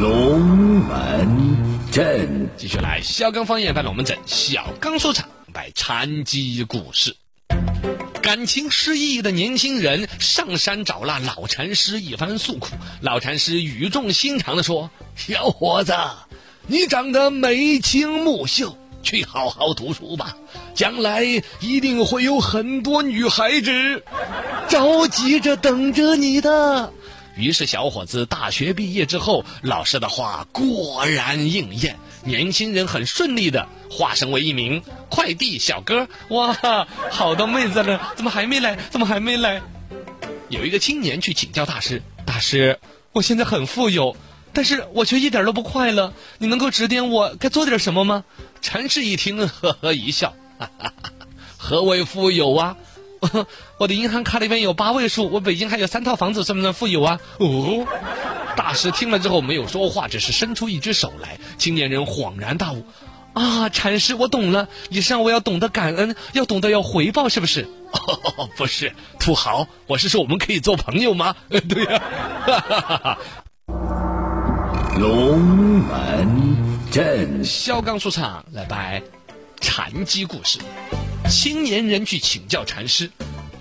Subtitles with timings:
[0.00, 1.56] 龙门
[1.92, 7.14] 阵，继续来小刚方言版龙门阵，小刚说唱摆禅机故事。
[8.22, 12.68] 感情失意的年轻人上山找那老禅师一番诉苦，
[13.02, 15.92] 老禅师语重心长地说：“小伙子，
[16.66, 20.34] 你长得眉清目秀，去好好读书吧，
[20.74, 21.26] 将来
[21.60, 24.02] 一定会有很多女孩子
[24.66, 26.90] 着急着等着你的。”
[27.40, 36.06] 于是，小伙子大学毕业之后，老师的话果然应验，年轻人很顺利的化身为一名快递小哥。
[36.28, 36.56] 哇，
[37.10, 38.76] 好多妹子呢，怎么还没来？
[38.90, 39.62] 怎么还没来？
[40.48, 42.78] 有一个青年去请教大师，大师，
[43.12, 44.16] 我现在很富有，
[44.52, 48.24] 但是我却一点都不快乐，你能够指点我该做点什么吗？
[48.60, 50.70] 禅师一听，呵呵一笑，哈
[51.56, 52.76] 何为富有啊？
[53.78, 57.20] 我的银行卡里面有八位数，我北京还有三套房子，算不算富有啊？
[57.38, 57.86] 哦，
[58.56, 61.38] 大师听了之后没有说话，只是伸出一只手来。
[61.58, 62.84] 青年人恍然大悟，
[63.34, 67.68] 啊，禅师，我懂了，你是让我要懂得感恩，要懂得要回报，是不是？
[67.92, 71.34] 哦，不是，土豪，我是说我们可以做朋友吗？
[71.68, 73.18] 对呀。
[74.98, 79.02] 龙门阵，小刚出场来摆
[79.60, 80.58] 禅机故事。
[81.30, 83.08] 青年人去请教禅师，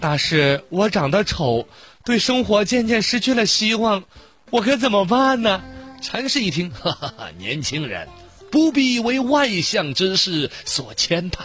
[0.00, 1.68] 大师，我长得丑，
[2.02, 4.04] 对生活渐渐失去了希望，
[4.50, 5.62] 我该怎么办呢？
[6.00, 8.08] 禅师一听，哈哈哈，年轻人，
[8.50, 11.40] 不必为外向之事所牵绊，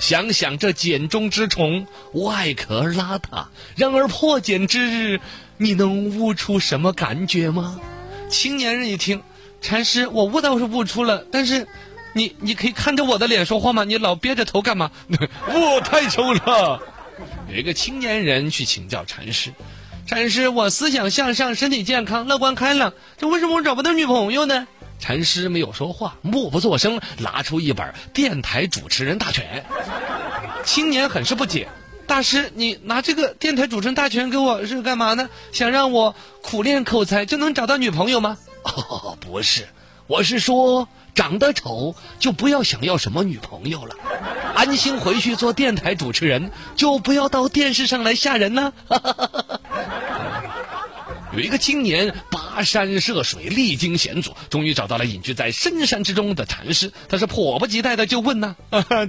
[0.00, 5.20] 想想这茧中之虫，外壳邋遢，然而破茧之日，
[5.56, 7.80] 你能悟出什么感觉吗？
[8.28, 9.22] 青年人一听，
[9.62, 11.68] 禅师，我悟倒是悟出了，但是。
[12.12, 13.84] 你你可以看着我的脸说话吗？
[13.84, 14.90] 你老憋着头干嘛？
[15.46, 16.80] 我太丑了。
[17.48, 19.52] 有一个青年人去请教禅师，
[20.06, 24.66] 禅师，我思想向上，身体健康，乐观开朗，这为什么我找不到女朋友呢？
[24.98, 29.64] 禅师没有说话，默不作声，拿出一本《电台主持人大全》。
[30.64, 31.68] 青年很是不解，
[32.06, 35.28] 大师，你拿这个《电台主持人大全》给我是干嘛呢？
[35.52, 38.36] 想让我苦练口才就能找到女朋友吗？
[38.64, 39.68] 哦，不是，
[40.06, 40.88] 我是说。
[41.14, 43.94] 长得丑就不要想要什么女朋友了，
[44.54, 48.72] 安心回去做电台主持人，就不要到电视上来吓人呢。
[51.32, 56.92] 有一个青年跋山涉水，历经险阻，终于找到了隐居在深山之中的禅师。
[57.08, 58.56] 他是迫不及待的就问呢：“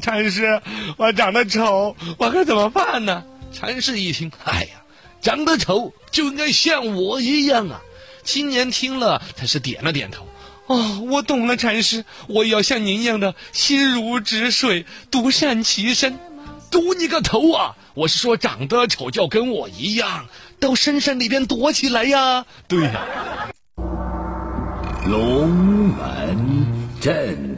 [0.03, 0.61] 禅师，
[0.97, 4.83] 我长得丑，我该怎么办呢？”禅师一听，哎呀，
[5.19, 7.81] 长得丑就应该像我一样啊！
[8.23, 10.27] 青年听了，他是点了点头。
[10.67, 16.17] 哦，我懂了，禅师，我也要像您一样的心如止水，独善其身。
[16.69, 17.75] 独你个头啊！
[17.93, 20.27] 我是说，长得丑就跟我一样，
[20.59, 22.45] 到深山里边躲起来呀。
[22.67, 23.05] 对呀。
[25.05, 26.65] 龙门
[27.01, 27.57] 阵，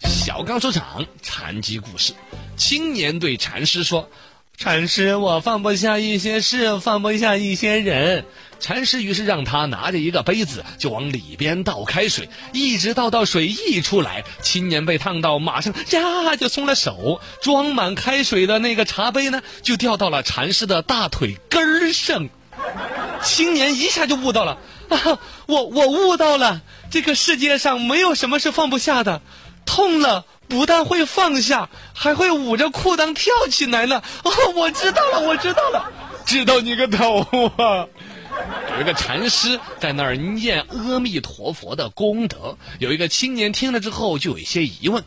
[0.00, 2.12] 小刚出场，禅机故事。
[2.56, 4.08] 青年对禅师说。
[4.56, 8.24] 禅师，我放不下一些事，放不下一些人。
[8.60, 14.22] 禅师于是让他拿着一个杯子，就往里边倒开水，一直倒到水溢出来。
[14.40, 22.28] 青年被烫到，马上呀就松了手，装满开水的那个茶杯呢，就掉到了禅师的大腿根儿上。
[23.24, 24.58] 青年一下就悟到了
[24.90, 29.22] 啊，我我悟到了，这个世界上没有什么是放不下的，
[29.66, 30.24] 痛了。
[30.52, 34.02] 不但会放下，还会捂着裤裆跳起来呢！
[34.22, 35.90] 哦，我知道了，我知道了，
[36.26, 37.20] 知道你个头
[37.56, 37.88] 啊！
[38.76, 45.02] 有一个禅师在那儿念阿弥陀佛的功德，有一个青年听了之后就有一些疑问：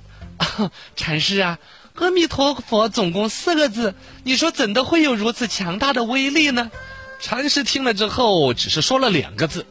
[0.98, 1.60] 禅师啊，
[1.94, 6.72] 阿弥陀佛总共四个字，你说怎的会有如此强大的威力呢？
[7.22, 9.64] 禅师听了之后只是说了两个字。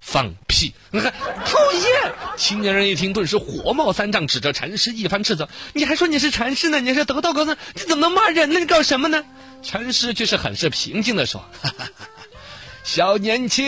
[0.00, 0.72] 放屁！
[0.90, 1.12] 你看，
[1.44, 2.12] 讨厌！
[2.38, 6.80] 青年人一听，顿时火冒三丈，指着禅师一番斥责：“你还说你是禅师呢？
[6.80, 8.58] 你是得道高僧，你怎么能骂人呢？
[8.58, 9.22] 你搞什么呢？”
[9.62, 11.44] 禅师却是很是平静的说
[12.84, 13.66] ：“小年轻，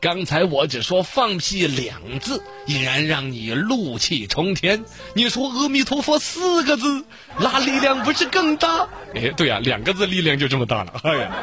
[0.00, 4.84] 刚才我只说放屁两字，已然让你怒气冲天。
[5.14, 7.04] 你说阿弥陀佛四个字，
[7.38, 8.88] 那力量不是更大？
[9.14, 10.94] 哎，对呀，两个字力量就这么大了。
[11.02, 11.36] 哎呀！”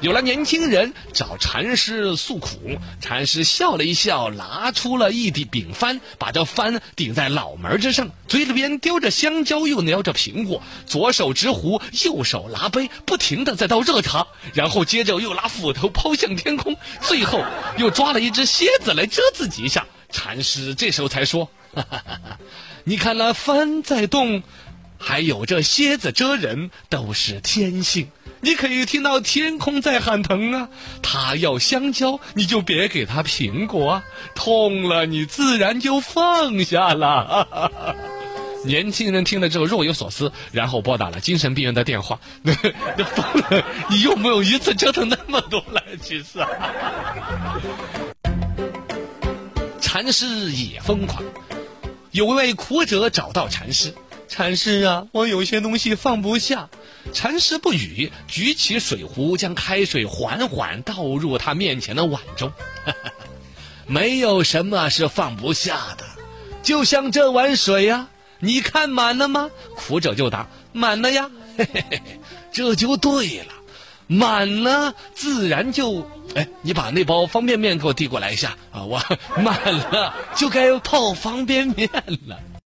[0.00, 17.44] 有了年轻人找禅师诉苦，禅师笑了一笑，拿出了一底饼幡，把这幡顶在脑门之上，嘴里边叼着香蕉，又叼着苹果，左手执壶，右手拿杯，不停的在倒热茶，然后接着又拿斧头抛向天空，最后
[17.76, 19.84] 又抓了一只蝎子来蛰自己一下。
[20.10, 22.38] 禅师这时候才说：“哈哈哈哈
[22.84, 24.44] 你看那幡在动，
[24.96, 28.08] 还有这蝎子蛰人，都是天性。”
[28.40, 30.68] 你可以听到天空在喊疼啊。
[31.02, 34.04] 他要香蕉，你就别给他苹果啊。
[34.34, 37.96] 痛了，你自然就放下了。
[38.64, 42.18] 年轻人听了之后若有所思，然后拨打了精神病院的电话。
[42.42, 45.82] 那疯了，你用不用一次折腾那么多来？
[46.02, 46.48] 其实啊，
[49.80, 51.22] 禅师也疯狂。
[52.10, 53.94] 有位苦者找到禅师，
[54.26, 56.68] 禅师啊，我有些东西放不下。
[57.12, 62.52] 禅师不语，举起水壶，将开水缓缓倒入他面前的碗中。
[63.86, 66.04] 没有什么是放不下的，
[66.62, 68.08] 就像这碗水呀。
[68.40, 69.50] 你看满了吗？
[69.74, 71.28] 苦者就答：满了呀。
[71.56, 72.00] 嘿嘿嘿，
[72.52, 73.52] 这就对了，
[74.06, 78.84] 满了自然就哎，你把那包方便面给我递过来一下啊！
[78.84, 79.02] 我
[79.42, 81.90] 满了就该泡方便面
[82.28, 82.38] 了。